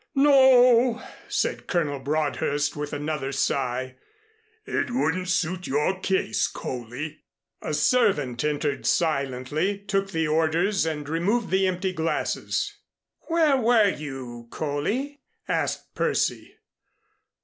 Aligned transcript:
"No," 0.15 0.99
said 1.29 1.67
Colonel 1.67 1.99
Broadhurst 1.99 2.75
with 2.75 2.91
another 2.91 3.31
sigh, 3.31 3.97
"It 4.65 4.89
wouldn't 4.89 5.29
suit 5.29 5.67
your 5.67 5.99
case, 5.99 6.47
Coley." 6.47 7.19
A 7.61 7.75
servant 7.75 8.43
entered 8.43 8.87
silently, 8.87 9.77
took 9.77 10.09
the 10.09 10.27
orders 10.27 10.87
and 10.87 11.07
removed 11.07 11.51
the 11.51 11.67
empty 11.67 11.93
glasses. 11.93 12.75
"Where 13.27 13.57
were 13.57 13.89
you, 13.89 14.47
Coley?" 14.49 15.21
asked 15.47 15.93
Percy. 15.93 16.55